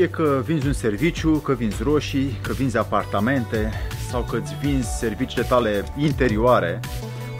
Fie 0.00 0.08
că 0.08 0.42
vinzi 0.44 0.66
un 0.66 0.72
serviciu, 0.72 1.30
că 1.30 1.52
vinzi 1.52 1.82
roșii, 1.82 2.38
că 2.42 2.52
vinzi 2.52 2.76
apartamente 2.76 3.72
sau 4.10 4.22
că 4.22 4.36
îți 4.36 4.54
vinzi 4.60 4.88
serviciile 4.98 5.44
tale 5.48 5.84
interioare 5.98 6.80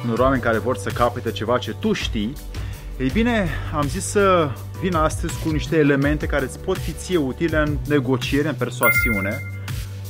unor 0.05 0.19
oameni 0.19 0.43
care 0.43 0.59
vor 0.59 0.77
să 0.77 0.91
capete 0.91 1.31
ceva 1.31 1.59
ce 1.59 1.75
tu 1.79 1.93
știi, 1.93 2.33
ei 2.99 3.11
bine, 3.13 3.49
am 3.75 3.87
zis 3.87 4.05
să 4.05 4.51
vin 4.81 4.95
astăzi 4.95 5.43
cu 5.43 5.51
niște 5.51 5.77
elemente 5.77 6.27
care 6.27 6.45
îți 6.45 6.59
pot 6.59 6.79
fi 6.79 6.93
ție 6.93 7.17
utile 7.17 7.59
în 7.59 7.79
negociere, 7.89 8.49
în 8.49 8.55
persoasiune, 8.55 9.39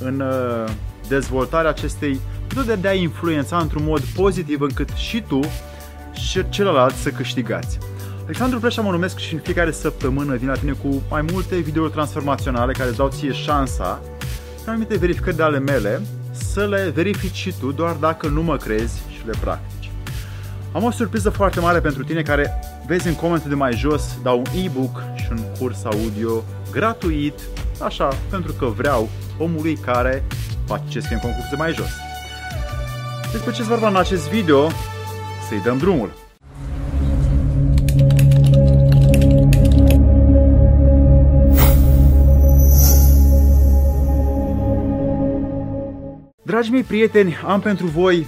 în 0.00 0.20
uh, 0.20 0.72
dezvoltarea 1.08 1.70
acestei 1.70 2.20
metode 2.48 2.74
de 2.74 2.88
a 2.88 2.94
influența 2.94 3.58
într-un 3.58 3.84
mod 3.84 4.00
pozitiv 4.00 4.60
încât 4.60 4.88
și 4.88 5.22
tu 5.28 5.40
și 6.12 6.48
celălalt 6.48 6.94
să 6.94 7.10
câștigați. 7.10 7.78
Alexandru 8.30 8.60
Preșa 8.60 8.82
mă 8.82 8.90
numesc 8.90 9.18
și 9.18 9.34
în 9.34 9.40
fiecare 9.40 9.70
săptămână 9.70 10.36
vin 10.36 10.48
la 10.48 10.54
tine 10.54 10.72
cu 10.72 11.02
mai 11.10 11.24
multe 11.32 11.56
videouri 11.56 11.92
transformaționale 11.92 12.72
care 12.72 12.88
îți 12.88 12.96
dau 12.96 13.08
ție 13.08 13.32
șansa, 13.32 14.00
în 14.64 14.70
anumite 14.70 14.96
verificări 14.96 15.36
de 15.36 15.42
ale 15.42 15.58
mele, 15.58 16.02
să 16.32 16.66
le 16.66 16.92
verifici 16.94 17.34
și 17.34 17.54
tu 17.60 17.72
doar 17.72 17.94
dacă 17.94 18.26
nu 18.26 18.42
mă 18.42 18.56
crezi 18.56 19.02
și 19.12 19.26
le 19.26 19.32
practici. 19.40 19.90
Am 20.72 20.84
o 20.84 20.90
surpriză 20.90 21.30
foarte 21.30 21.60
mare 21.60 21.80
pentru 21.80 22.04
tine 22.04 22.22
care 22.22 22.60
vezi 22.86 23.08
în 23.08 23.14
comentul 23.14 23.48
de 23.48 23.54
mai 23.54 23.72
jos, 23.72 24.18
dau 24.22 24.38
un 24.38 24.62
e-book 24.64 25.02
și 25.16 25.26
un 25.30 25.42
curs 25.58 25.84
audio 25.84 26.44
gratuit, 26.72 27.40
așa, 27.82 28.08
pentru 28.30 28.52
că 28.52 28.66
vreau 28.66 29.08
omului 29.38 29.74
care 29.76 30.24
face 30.66 30.84
ce 30.88 31.00
scrie 31.00 31.16
în 31.16 31.22
concurs 31.22 31.48
de 31.48 31.56
mai 31.56 31.72
jos. 31.72 31.90
Despre 33.32 33.52
ce 33.52 33.62
vorba 33.62 33.88
în 33.88 33.96
acest 33.96 34.28
video, 34.28 34.68
să-i 35.48 35.62
dăm 35.64 35.78
drumul. 35.78 36.29
Dragii 46.50 46.72
mei 46.72 46.82
prieteni, 46.82 47.36
am 47.46 47.60
pentru 47.60 47.86
voi 47.86 48.26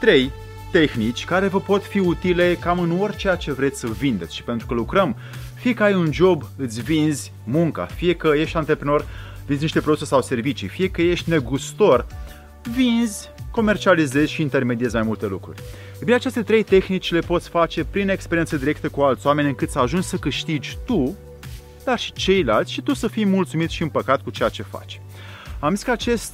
trei 0.00 0.30
tehnici 0.70 1.24
care 1.24 1.46
vă 1.46 1.60
pot 1.60 1.84
fi 1.84 1.98
utile 1.98 2.54
cam 2.60 2.78
în 2.78 3.00
orice 3.00 3.36
ce 3.38 3.52
vreți 3.52 3.80
să 3.80 3.86
vindeți 3.86 4.34
și 4.34 4.42
pentru 4.42 4.66
că 4.66 4.74
lucrăm, 4.74 5.16
fie 5.54 5.74
că 5.74 5.82
ai 5.82 5.94
un 5.94 6.12
job, 6.12 6.42
îți 6.56 6.80
vinzi 6.80 7.32
munca, 7.44 7.84
fie 7.84 8.14
că 8.14 8.32
ești 8.36 8.56
antreprenor, 8.56 9.06
vinzi 9.46 9.62
niște 9.62 9.80
produse 9.80 10.04
sau 10.04 10.22
servicii, 10.22 10.68
fie 10.68 10.88
că 10.88 11.02
ești 11.02 11.30
negustor, 11.30 12.06
vinzi, 12.74 13.30
comercializezi 13.50 14.32
și 14.32 14.42
intermediezi 14.42 14.94
mai 14.94 15.04
multe 15.04 15.26
lucruri. 15.26 15.62
E 16.00 16.04
bine, 16.04 16.14
aceste 16.14 16.42
trei 16.42 16.62
tehnici 16.62 17.12
le 17.12 17.20
poți 17.20 17.48
face 17.48 17.84
prin 17.84 18.08
experiență 18.08 18.56
directă 18.56 18.88
cu 18.88 19.00
alți 19.00 19.26
oameni 19.26 19.48
încât 19.48 19.70
să 19.70 19.78
ajungi 19.78 20.06
să 20.06 20.16
câștigi 20.16 20.76
tu, 20.84 21.16
dar 21.84 21.98
și 21.98 22.12
ceilalți 22.12 22.72
și 22.72 22.82
tu 22.82 22.94
să 22.94 23.08
fii 23.08 23.26
mulțumit 23.26 23.70
și 23.70 23.82
împăcat 23.82 24.22
cu 24.22 24.30
ceea 24.30 24.48
ce 24.48 24.62
faci. 24.62 25.00
Am 25.60 25.74
zis 25.74 25.84
că 25.84 25.90
acest 25.90 26.32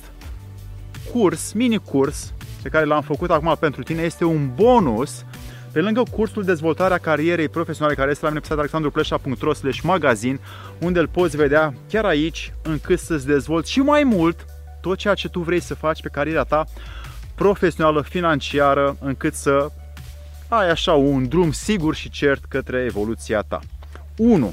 curs, 1.12 1.52
mini-curs, 1.52 2.32
pe 2.62 2.68
care 2.68 2.84
l-am 2.84 3.02
făcut 3.02 3.30
acum 3.30 3.56
pentru 3.60 3.82
tine, 3.82 4.02
este 4.02 4.24
un 4.24 4.50
bonus 4.54 5.24
pe 5.72 5.80
lângă 5.80 6.02
cursul 6.10 6.44
Dezvoltarea 6.44 6.98
carierei 6.98 7.48
profesionale 7.48 7.94
care 7.94 8.10
este 8.10 8.24
la 8.24 8.28
mine 8.28 8.40
pe 8.40 8.46
site 8.46 8.58
alexandrupleșa.ro 8.58 9.52
magazin, 9.82 10.40
unde 10.78 10.98
îl 10.98 11.08
poți 11.08 11.36
vedea 11.36 11.74
chiar 11.88 12.04
aici, 12.04 12.52
încât 12.62 12.98
să-ți 12.98 13.26
dezvolți 13.26 13.70
și 13.70 13.80
mai 13.80 14.04
mult 14.04 14.44
tot 14.80 14.98
ceea 14.98 15.14
ce 15.14 15.28
tu 15.28 15.40
vrei 15.40 15.60
să 15.60 15.74
faci 15.74 16.02
pe 16.02 16.08
cariera 16.08 16.44
ta 16.44 16.64
profesională, 17.34 18.02
financiară, 18.02 18.96
încât 19.00 19.34
să 19.34 19.70
ai 20.48 20.70
așa 20.70 20.92
un 20.92 21.28
drum 21.28 21.52
sigur 21.52 21.94
și 21.94 22.10
cert 22.10 22.44
către 22.44 22.84
evoluția 22.84 23.40
ta. 23.40 23.60
1. 24.16 24.52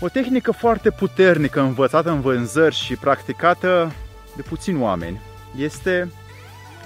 O 0.00 0.08
tehnică 0.08 0.52
foarte 0.52 0.90
puternică 0.90 1.60
învățată 1.60 2.10
în 2.10 2.20
vânzări 2.20 2.74
și 2.74 2.94
practicată 2.94 3.92
de 4.36 4.42
puțini 4.42 4.80
oameni 4.80 5.20
este 5.56 6.12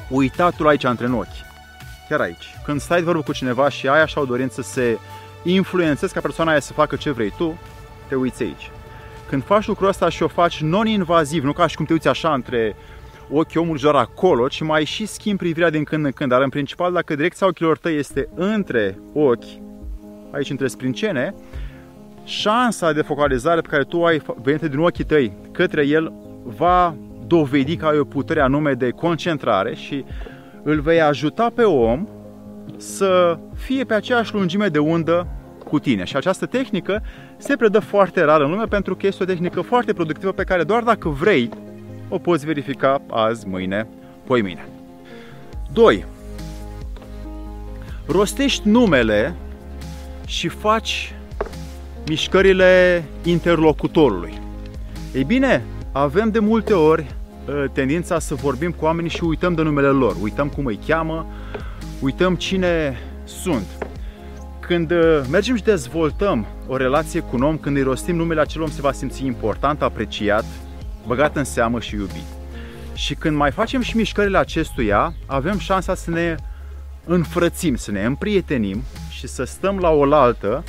uitatul 0.09 0.69
aici 0.69 0.85
între 0.85 1.07
ochi. 1.07 1.49
Chiar 2.09 2.21
aici. 2.21 2.55
Când 2.65 2.81
stai 2.81 2.99
de 2.99 3.05
vorbă 3.05 3.23
cu 3.23 3.33
cineva 3.33 3.69
și 3.69 3.89
ai 3.89 4.03
așa 4.03 4.21
o 4.21 4.25
dorință 4.25 4.63
să 4.63 4.71
se 4.71 4.99
influențezi 5.43 6.13
ca 6.13 6.21
persoana 6.21 6.51
aia 6.51 6.61
să 6.61 6.73
facă 6.73 6.97
ce 6.97 7.11
vrei 7.11 7.33
tu, 7.37 7.59
te 8.09 8.15
uiți 8.15 8.43
aici. 8.43 8.71
Când 9.29 9.45
faci 9.45 9.67
lucrul 9.67 9.89
ăsta 9.89 10.09
și 10.09 10.23
o 10.23 10.29
faci 10.29 10.61
non-invaziv, 10.61 11.45
nu 11.45 11.53
ca 11.53 11.67
și 11.67 11.77
cum 11.77 11.85
te 11.85 11.93
uiți 11.93 12.09
așa 12.09 12.35
între 12.35 12.77
ochii 13.31 13.61
omului 13.61 13.81
doar 13.81 13.95
acolo, 13.95 14.49
ci 14.49 14.61
mai 14.61 14.85
și 14.85 15.07
schimbi 15.07 15.39
privirea 15.39 15.71
din 15.71 15.85
când 15.85 16.05
în 16.05 16.13
când. 16.13 16.31
Dar 16.31 16.43
în 16.43 16.49
principal, 16.49 16.93
dacă 16.93 17.15
direcția 17.15 17.47
ochilor 17.47 17.79
tăi 17.79 17.97
este 17.97 18.29
între 18.35 18.99
ochi, 19.13 19.45
aici 20.31 20.51
între 20.51 20.67
sprincene, 20.67 21.35
șansa 22.25 22.93
de 22.93 23.03
focalizare 23.03 23.61
pe 23.61 23.69
care 23.69 23.85
tu 23.85 24.05
ai 24.05 24.23
venit 24.43 24.61
din 24.61 24.79
ochii 24.79 25.05
tăi 25.05 25.33
către 25.53 25.87
el 25.87 26.13
va 26.45 26.95
dovedi 27.31 27.77
că 27.77 27.87
ai 27.87 27.99
o 27.99 28.05
putere 28.05 28.41
anume 28.41 28.73
de 28.73 28.91
concentrare 28.91 29.75
și 29.75 30.05
îl 30.63 30.81
vei 30.81 31.01
ajuta 31.01 31.51
pe 31.55 31.63
om 31.63 32.07
să 32.77 33.39
fie 33.55 33.85
pe 33.85 33.95
aceeași 33.95 34.35
lungime 34.35 34.69
de 34.69 34.79
undă 34.79 35.27
cu 35.65 35.79
tine. 35.79 36.05
Și 36.05 36.17
această 36.17 36.47
tehnică 36.47 37.03
se 37.37 37.57
predă 37.57 37.79
foarte 37.79 38.23
rar 38.23 38.41
în 38.41 38.51
lume 38.51 38.65
pentru 38.65 38.97
că 38.97 39.07
este 39.07 39.23
o 39.23 39.27
tehnică 39.27 39.61
foarte 39.61 39.93
productivă 39.93 40.33
pe 40.33 40.45
care 40.45 40.63
doar 40.63 40.83
dacă 40.83 41.09
vrei 41.09 41.51
o 42.09 42.19
poți 42.19 42.47
verifica 42.47 43.03
azi, 43.11 43.49
mâine, 43.49 43.87
poi 44.27 44.43
mâine. 44.43 44.69
2. 45.73 46.05
Rostești 48.07 48.69
numele 48.69 49.35
și 50.27 50.49
faci 50.49 51.15
mișcările 52.09 53.05
interlocutorului. 53.25 54.33
Ei 55.15 55.25
bine, 55.25 55.63
avem 55.93 56.31
de 56.31 56.39
multe 56.39 56.73
ori 56.73 57.07
ă, 57.09 57.20
tendința 57.73 58.19
să 58.19 58.35
vorbim 58.35 58.71
cu 58.71 58.85
oamenii 58.85 59.11
și 59.11 59.25
uităm 59.25 59.55
de 59.55 59.63
numele 59.63 59.89
lor, 59.89 60.17
uităm 60.23 60.49
cum 60.49 60.67
îi 60.67 60.81
cheamă, 60.87 61.27
uităm 62.01 62.35
cine 62.35 62.99
sunt. 63.25 63.67
Când 64.61 64.91
ă, 64.91 65.25
mergem 65.31 65.57
și 65.57 65.63
dezvoltăm 65.63 66.47
o 66.67 66.77
relație 66.77 67.21
cu 67.21 67.37
un 67.37 67.43
om, 67.43 67.59
când 67.59 67.77
îi 67.77 67.83
rostim 67.83 68.17
numele 68.17 68.41
acel 68.41 68.63
om 68.63 68.69
se 68.69 68.81
va 68.81 68.93
simți 68.93 69.25
important, 69.25 69.83
apreciat, 69.83 70.45
băgat 71.07 71.37
în 71.37 71.45
seamă 71.45 71.81
și 71.81 71.95
iubit. 71.95 72.27
Și 72.95 73.15
când 73.15 73.37
mai 73.37 73.51
facem 73.51 73.81
și 73.81 73.97
mișcările 73.97 74.39
acestuia, 74.39 75.15
avem 75.27 75.59
șansa 75.59 75.95
să 75.95 76.11
ne 76.11 76.35
înfrățim, 77.05 77.77
să 77.77 77.91
ne 77.91 78.05
împrietenim 78.05 78.83
și 79.11 79.27
să 79.27 79.45
stăm 79.45 79.79
la 79.79 79.91
oaltă 79.91 80.65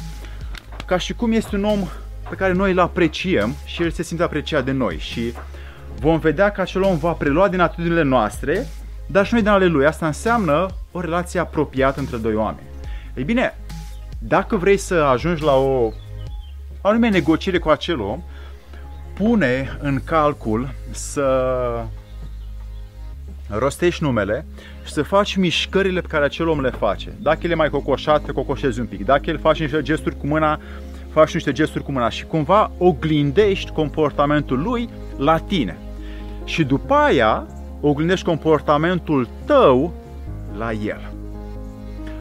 ca 0.85 0.97
și 0.97 1.13
cum 1.13 1.31
este 1.31 1.55
un 1.55 1.63
om 1.63 1.79
pe 2.29 2.35
care 2.35 2.53
noi 2.53 2.71
îl 2.71 2.79
apreciem 2.79 3.55
și 3.65 3.83
el 3.83 3.91
se 3.91 4.03
simte 4.03 4.23
apreciat 4.23 4.65
de 4.65 4.71
noi 4.71 4.97
și 4.97 5.33
vom 6.01 6.19
vedea 6.19 6.51
că 6.51 6.61
acel 6.61 6.81
om 6.81 6.97
va 6.97 7.11
prelua 7.11 7.47
din 7.47 7.59
atitudinile 7.59 8.03
noastre, 8.03 8.67
dar 9.05 9.25
și 9.25 9.33
noi 9.33 9.41
din 9.41 9.51
ale 9.51 9.65
lui. 9.65 9.85
Asta 9.85 10.05
înseamnă 10.05 10.67
o 10.91 10.99
relație 10.99 11.39
apropiată 11.39 11.99
între 11.99 12.17
doi 12.17 12.35
oameni. 12.35 12.67
Ei 13.13 13.23
bine, 13.23 13.57
dacă 14.19 14.55
vrei 14.55 14.77
să 14.77 14.93
ajungi 14.93 15.43
la 15.43 15.55
o 15.55 15.91
anume 16.81 17.09
negociere 17.09 17.57
cu 17.57 17.69
acel 17.69 17.99
om, 17.99 18.21
pune 19.13 19.77
în 19.81 19.99
calcul 20.03 20.73
să 20.91 21.85
rostești 23.47 24.03
numele 24.03 24.45
și 24.85 24.91
să 24.91 25.03
faci 25.03 25.35
mișcările 25.35 26.01
pe 26.01 26.07
care 26.07 26.25
acel 26.25 26.47
om 26.47 26.61
le 26.61 26.69
face. 26.69 27.13
Dacă 27.19 27.39
el 27.43 27.51
e 27.51 27.55
mai 27.55 27.69
cocoșat, 27.69 28.23
te 28.23 28.31
cocoșezi 28.31 28.79
un 28.79 28.85
pic. 28.85 29.05
Dacă 29.05 29.29
el 29.29 29.39
face 29.39 29.63
niște 29.63 29.81
gesturi 29.81 30.17
cu 30.17 30.27
mâna, 30.27 30.59
faci 31.13 31.33
niște 31.33 31.51
gesturi 31.51 31.83
cu 31.83 31.91
mâna 31.91 32.09
și 32.09 32.25
cumva 32.25 32.71
oglindești 32.77 33.71
comportamentul 33.71 34.61
lui 34.61 34.89
la 35.17 35.37
tine. 35.37 35.77
Și 36.51 36.63
după 36.63 36.93
aia 36.93 37.45
oglindești 37.81 38.25
comportamentul 38.25 39.27
tău 39.45 39.93
la 40.57 40.71
el. 40.71 41.11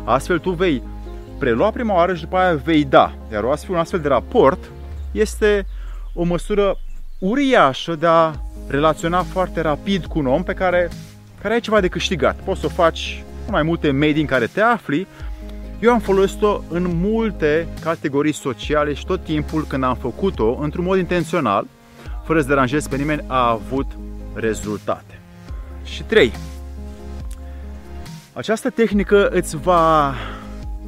Astfel 0.05 0.39
tu 0.39 0.51
vei 0.51 0.83
prelua 1.39 1.71
prima 1.71 1.95
oară 1.95 2.15
și 2.15 2.23
după 2.23 2.37
aia 2.37 2.55
vei 2.55 2.85
da. 2.85 3.13
Iar 3.33 3.43
o 3.43 3.51
astfel, 3.51 3.75
un 3.75 3.81
astfel 3.81 4.01
de 4.01 4.09
raport 4.09 4.71
este 5.13 5.67
o 6.15 6.23
măsură 6.23 6.77
uriașă 7.19 7.95
de 7.95 8.07
a 8.07 8.33
relaționa 8.69 9.23
foarte 9.23 9.61
rapid 9.61 10.05
cu 10.05 10.19
un 10.19 10.27
om 10.27 10.43
pe 10.43 10.53
care, 10.53 10.89
care 11.43 11.55
ai 11.55 11.61
ceva 11.61 11.81
de 11.81 11.89
câștigat. 11.89 12.37
Poți 12.45 12.61
să 12.61 12.67
o 12.67 12.69
faci 12.83 13.25
în 13.47 13.53
mai 13.53 13.63
multe 13.63 13.91
medii 13.91 14.21
în 14.21 14.27
care 14.27 14.47
te 14.47 14.61
afli. 14.61 15.07
Eu 15.81 15.93
am 15.93 16.01
folosit-o 16.01 16.61
în 16.69 16.87
multe 17.01 17.69
categorii 17.81 18.33
sociale 18.33 18.95
și 18.95 19.07
tot 19.07 19.25
timpul 19.25 19.65
când 19.69 19.85
am 19.85 19.97
făcut-o, 19.97 20.59
într-un 20.61 20.85
mod 20.85 20.99
intențional, 20.99 21.67
fără 22.25 22.41
să 22.41 22.49
deranjez 22.49 22.87
pe 22.87 22.97
nimeni, 22.97 23.25
a 23.27 23.51
avut 23.51 23.87
rezultate. 24.35 25.19
Și 25.85 26.03
3. 26.03 26.33
Această 28.33 28.71
tehnică 28.71 29.29
îți 29.29 29.57
va 29.57 30.15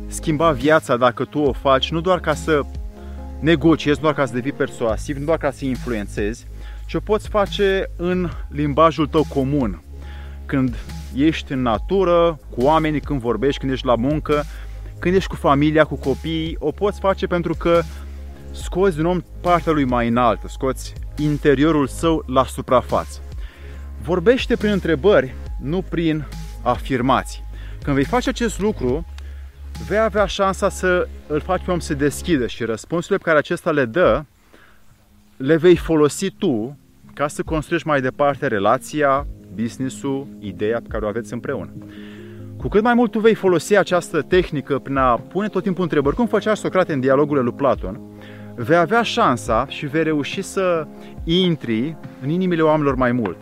schimba 0.06 0.50
viața 0.50 0.97
dacă 0.97 1.25
tu 1.25 1.39
o 1.39 1.53
faci 1.53 1.91
nu 1.91 2.00
doar 2.00 2.21
ca 2.21 2.35
să 2.35 2.61
negociezi, 3.41 3.99
nu 3.99 4.03
doar 4.03 4.15
ca 4.15 4.27
să 4.27 4.33
devii 4.33 4.53
persuasiv, 4.53 5.17
nu 5.17 5.25
doar 5.25 5.39
ca 5.39 5.50
să 5.50 5.65
influențezi, 5.65 6.47
ci 6.87 6.94
o 6.94 7.00
poți 7.00 7.29
face 7.29 7.91
în 7.97 8.31
limbajul 8.49 9.06
tău 9.06 9.25
comun. 9.29 9.83
Când 10.47 10.77
ești 11.15 11.53
în 11.53 11.62
natură, 11.62 12.38
cu 12.50 12.62
oamenii, 12.62 13.00
când 13.00 13.21
vorbești, 13.21 13.61
când 13.61 13.73
ești 13.73 13.87
la 13.87 13.95
muncă, 13.95 14.45
când 14.99 15.15
ești 15.15 15.29
cu 15.29 15.37
familia, 15.37 15.85
cu 15.85 15.95
copiii, 15.95 16.56
o 16.59 16.71
poți 16.71 17.00
face 17.00 17.27
pentru 17.27 17.55
că 17.55 17.81
scoți 18.53 18.97
din 18.97 19.05
om 19.05 19.21
partea 19.41 19.73
lui 19.73 19.85
mai 19.85 20.09
înaltă, 20.09 20.47
scoți 20.49 20.93
interiorul 21.19 21.87
său 21.87 22.25
la 22.27 22.45
suprafață. 22.45 23.21
Vorbește 24.02 24.56
prin 24.56 24.70
întrebări, 24.70 25.34
nu 25.60 25.82
prin 25.82 26.25
afirmații. 26.62 27.44
Când 27.82 27.96
vei 27.96 28.04
face 28.04 28.28
acest 28.28 28.60
lucru, 28.60 29.06
vei 29.88 29.99
avea 29.99 30.26
șansa 30.26 30.69
să 30.69 31.08
îl 31.26 31.40
faci 31.40 31.64
pe 31.64 31.70
om 31.70 31.78
să 31.78 31.94
deschidă 31.94 32.46
și 32.46 32.64
răspunsurile 32.64 33.19
pe 33.19 33.25
care 33.25 33.38
acesta 33.38 33.70
le 33.70 33.84
dă, 33.84 34.25
le 35.37 35.56
vei 35.56 35.76
folosi 35.76 36.31
tu 36.31 36.76
ca 37.14 37.28
să 37.28 37.43
construiești 37.43 37.88
mai 37.88 38.00
departe 38.00 38.46
relația, 38.46 39.26
business-ul, 39.54 40.26
ideea 40.38 40.81
pe 40.81 40.88
care 40.88 41.04
o 41.04 41.08
aveți 41.08 41.32
împreună. 41.32 41.70
Cu 42.56 42.69
cât 42.69 42.82
mai 42.82 42.94
mult 42.94 43.10
tu 43.10 43.19
vei 43.19 43.34
folosi 43.34 43.76
această 43.76 44.22
tehnică 44.22 44.78
prin 44.78 44.96
a 44.96 45.16
pune 45.16 45.49
tot 45.49 45.62
timpul 45.62 45.82
întrebări, 45.82 46.16
cum 46.16 46.26
făcea 46.26 46.54
Socrate 46.54 46.93
în 46.93 47.00
dialogurile 47.00 47.44
lui 47.44 47.54
Platon, 47.54 48.00
vei 48.54 48.76
avea 48.76 49.02
șansa 49.02 49.66
și 49.69 49.87
vei 49.87 50.02
reuși 50.02 50.43
să 50.43 50.87
intri 51.25 51.96
în 52.22 52.28
inimile 52.28 52.62
oamenilor 52.62 52.94
mai 52.94 53.12
mult. 53.12 53.37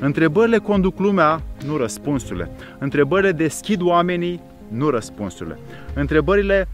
Întrebările 0.00 0.58
conduc 0.58 0.98
lumea, 0.98 1.42
nu 1.66 1.76
răspunsurile. 1.76 2.50
Întrebările 2.78 3.32
deschid 3.32 3.80
oamenii, 3.80 4.40
nu 4.68 4.90
răspunsurile. 4.90 5.58
Întrebările 5.94 6.68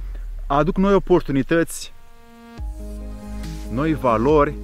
aduc 0.47 0.77
noi 0.77 0.95
oportunități, 0.95 1.93
noi 3.73 3.95
valori 3.95 4.55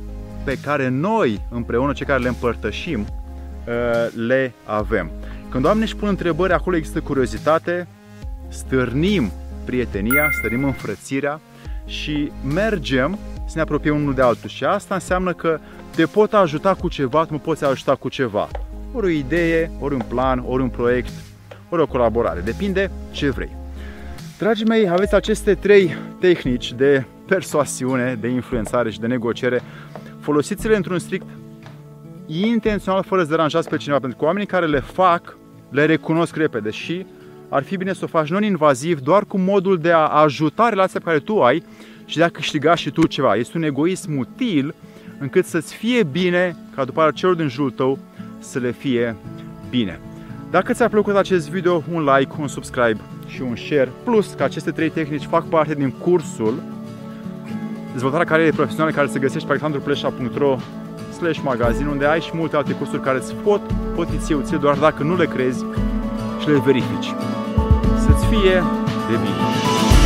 pe 0.45 0.59
care 0.63 0.89
noi, 0.89 1.41
împreună, 1.51 1.93
cei 1.93 2.07
care 2.07 2.23
le 2.23 2.29
împărtășim, 2.29 3.01
uh, 3.01 4.27
le 4.27 4.53
avem. 4.65 5.11
Când 5.49 5.65
oamenii 5.65 5.87
își 5.87 5.97
pun 5.97 6.09
întrebări, 6.09 6.53
acolo 6.53 6.77
există 6.77 7.01
curiozitate, 7.01 7.87
stârnim 8.49 9.31
prietenia, 9.65 10.31
stârnim 10.39 10.65
înfrățirea 10.65 11.41
și 11.87 12.33
mergem 12.55 13.19
să 13.49 13.55
ne 13.55 13.61
apropiem 13.61 13.97
unul 13.97 14.15
de 14.15 14.23
altul. 14.23 14.49
Și 14.49 14.65
asta 14.65 14.95
înseamnă 14.95 15.33
că 15.33 15.59
te 15.95 16.07
pot 16.07 16.33
ajuta 16.35 16.75
cu 16.75 16.89
ceva, 16.89 17.25
tu 17.25 17.33
mă 17.33 17.39
poți 17.39 17.65
ajuta 17.65 17.95
cu 17.95 18.09
ceva. 18.09 18.49
Ori 18.95 19.07
o 19.07 19.09
idee, 19.09 19.71
ori 19.81 19.95
un 19.95 20.03
plan, 20.09 20.45
ori 20.47 20.63
un 20.63 20.69
proiect, 20.69 21.13
ori 21.69 21.83
o 21.83 21.87
colaborare. 21.87 22.41
Depinde 22.41 22.91
ce 23.11 23.31
vrei. 23.31 23.57
Dragii 24.39 24.67
mei, 24.67 24.89
aveți 24.89 25.15
aceste 25.15 25.55
trei 25.55 25.97
tehnici 26.21 26.73
de 26.73 27.05
persoasiune, 27.27 28.15
de 28.21 28.29
influențare 28.29 28.91
și 28.91 29.01
de 29.01 29.07
negociere. 29.07 29.63
Folosiți-le 30.21 30.77
într-un 30.77 30.99
strict 30.99 31.27
intențional, 32.27 33.03
fără 33.03 33.23
să 33.23 33.29
deranjați 33.29 33.69
pe 33.69 33.77
cineva, 33.77 33.99
pentru 33.99 34.19
că 34.19 34.25
oamenii 34.25 34.47
care 34.47 34.67
le 34.67 34.81
fac, 34.81 35.37
le 35.71 35.85
recunosc 35.85 36.37
repede 36.37 36.71
și 36.71 37.07
ar 37.49 37.63
fi 37.63 37.77
bine 37.77 37.93
să 37.93 38.05
o 38.05 38.07
faci 38.07 38.29
non-invaziv, 38.29 39.01
doar 39.01 39.25
cu 39.25 39.39
modul 39.39 39.79
de 39.79 39.93
a 39.93 40.07
ajuta 40.07 40.69
relația 40.69 41.01
pe 41.01 41.07
care 41.07 41.19
tu 41.19 41.43
ai 41.43 41.63
și 42.09 42.17
de 42.17 42.25
a 42.25 42.29
câștiga 42.29 42.75
și 42.75 42.91
tu 42.91 43.07
ceva. 43.07 43.35
Este 43.35 43.57
un 43.57 43.63
egoism 43.63 44.19
util 44.19 44.75
încât 45.19 45.45
să-ți 45.45 45.75
fie 45.75 46.03
bine 46.03 46.57
ca 46.75 46.85
după 46.85 47.01
aceea 47.01 47.13
celor 47.13 47.35
din 47.35 47.49
jurul 47.49 47.71
tău 47.71 47.99
să 48.39 48.59
le 48.59 48.71
fie 48.71 49.17
bine. 49.71 50.01
Dacă 50.51 50.73
ți-a 50.73 50.89
plăcut 50.89 51.17
acest 51.17 51.51
video, 51.51 51.83
un 51.93 52.09
like, 52.15 52.33
un 52.39 52.49
subscribe 52.49 53.01
și 53.27 53.43
un 53.43 53.57
share, 53.57 53.93
plus 54.05 54.33
că 54.37 54.43
aceste 54.43 54.71
trei 54.71 54.91
tehnici 54.91 55.25
fac 55.25 55.49
parte 55.49 55.75
din 55.75 55.91
cursul 55.91 56.63
dezvoltarea 57.93 58.27
carierei 58.27 58.53
profesionale 58.53 58.93
care 58.93 59.07
se 59.07 59.19
găsește 59.19 59.47
pe 59.47 59.51
alexandruplesha.ro 59.51 60.59
slash 61.19 61.41
magazin, 61.43 61.87
unde 61.87 62.05
ai 62.05 62.21
și 62.21 62.31
multe 62.35 62.57
alte 62.57 62.73
cursuri 62.73 63.03
care 63.03 63.19
îți 63.19 63.35
pot, 63.35 63.61
pot 63.95 64.09
fi 64.27 64.33
utile 64.33 64.57
doar 64.57 64.77
dacă 64.77 65.03
nu 65.03 65.17
le 65.17 65.27
crezi 65.27 65.65
și 66.41 66.49
le 66.49 66.63
verifici. 66.65 67.13
Să-ți 68.07 68.27
fie 68.27 68.63
de 69.09 69.17
bine! 69.23 69.98